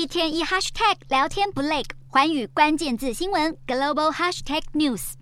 [0.00, 5.12] 一天一 hashtag 聊天不累，环宇关键字新闻 global hashtag news。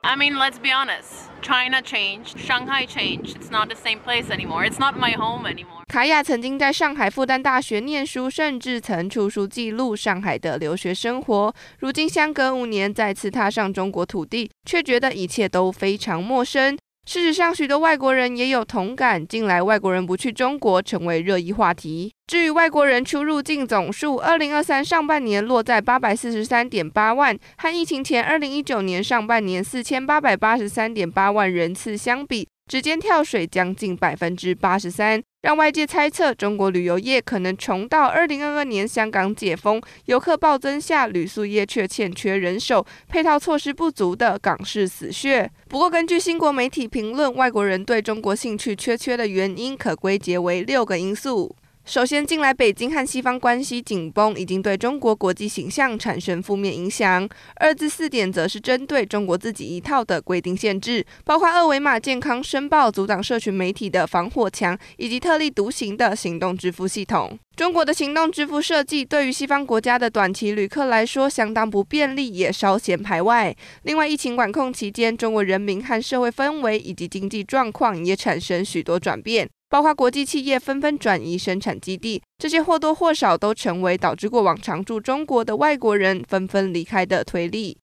[0.00, 1.30] I mean, let's be honest.
[1.40, 3.36] China changed, Shanghai changed.
[3.36, 4.68] It's not the same place anymore.
[4.68, 5.84] It's not my home anymore.
[5.86, 11.54] 卡雅曾经在上海复旦大学念书，甚至曾出书记录上海的留学生活。
[11.78, 16.76] 如今相隔五年，再次踏上中国土地，却觉得一切都非常陌生。
[17.06, 19.26] 事实上，许多外国人也有同感。
[19.26, 22.10] 近来，外国人不去中国成为热议话题。
[22.26, 45.50] 至于外国人出入境总数，二零二三上半年落在八百四十三点八万，和疫情前二零一九年上半年四千八百八十三点八万人次相比，直接跳水将近百分之八十三，让外界猜测中国旅游业可能穷到二零二二年香港解封、游客暴增下，旅宿业却欠缺人手、配套措施不足的港式死穴。
[45.68, 51.54] 不过，根据新国媒体评论，外国人对中国兴趣缺缺的原因可归结为六个因素。
[51.86, 57.28] 首先，近来北京和西方关系紧绷，已经对中国国际形象产生负面影响。
[57.56, 67.38] 二至四点则是针对中国自己一套的规定限制，包括二维码健康申报、阻挡社群媒体的防火墙，以及特立独行的行动支付系统。
[67.54, 73.54] 中国的行动支付设计对于西方国家的短期旅客来说相当不便利，也稍显排外。
[73.82, 79.46] 另外，疫情管控期间，中国人民和社会氛围以及经济状况也产生许多转变。
[79.74, 87.72] 包括国际企业纷纷转移生产基地，这些或多或少都成为导致过往常驻中国的外国人纷纷离开的推力。